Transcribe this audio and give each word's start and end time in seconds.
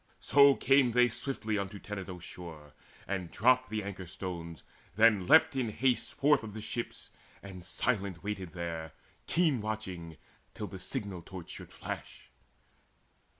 So 0.19 0.55
came 0.55 0.93
they 0.93 1.09
swiftly 1.09 1.59
unto 1.59 1.77
Tenedos' 1.77 2.23
shore, 2.23 2.73
And 3.07 3.29
dropped 3.29 3.69
the 3.69 3.83
anchor 3.83 4.07
stones, 4.07 4.63
then 4.95 5.27
leapt 5.27 5.55
in 5.55 5.69
haste 5.69 6.15
Forth 6.15 6.41
of 6.41 6.55
the 6.55 6.59
ships, 6.59 7.11
and 7.43 7.63
silent 7.63 8.23
waited 8.23 8.53
there 8.53 8.93
Keen 9.27 9.61
watching 9.61 10.17
till 10.55 10.65
the 10.65 10.79
signal 10.79 11.21
torch 11.21 11.51
should 11.51 11.71
flash. 11.71 12.31